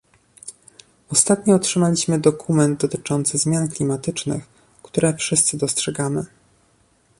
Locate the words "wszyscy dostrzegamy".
5.13-6.25